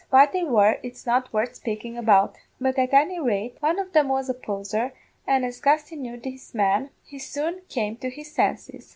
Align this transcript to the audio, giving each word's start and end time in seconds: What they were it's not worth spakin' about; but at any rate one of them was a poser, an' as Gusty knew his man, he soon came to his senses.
What 0.09 0.33
they 0.33 0.43
were 0.43 0.79
it's 0.81 1.05
not 1.05 1.31
worth 1.31 1.53
spakin' 1.57 1.95
about; 1.95 2.35
but 2.59 2.79
at 2.79 2.91
any 2.91 3.19
rate 3.19 3.57
one 3.59 3.77
of 3.77 3.93
them 3.93 4.07
was 4.07 4.29
a 4.29 4.33
poser, 4.33 4.93
an' 5.27 5.43
as 5.43 5.59
Gusty 5.59 5.95
knew 5.95 6.19
his 6.23 6.55
man, 6.55 6.89
he 7.05 7.19
soon 7.19 7.61
came 7.69 7.97
to 7.97 8.09
his 8.09 8.31
senses. 8.33 8.89